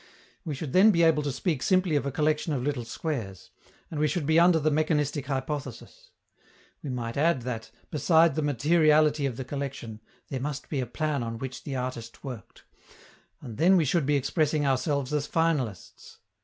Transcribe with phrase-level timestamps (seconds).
[0.43, 3.51] We should then be able to speak simply of a collection of little squares,
[3.91, 6.09] and we should be under the mechanistic hypothesis.
[6.81, 11.21] We might add that, beside the materiality of the collection, there must be a plan
[11.21, 12.63] on which the artist worked;
[13.41, 16.17] and then we should be expressing ourselves as finalists.